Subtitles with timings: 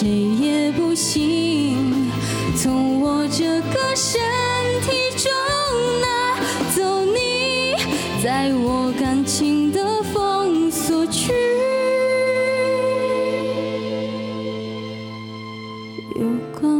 [0.00, 2.08] 谁也不行
[2.56, 4.20] 从我这个身
[4.82, 5.28] 体中
[6.00, 6.38] 拿
[6.72, 7.74] 走你，
[8.22, 11.32] 在我感情的封锁区，
[16.14, 16.24] 有
[16.60, 16.77] 关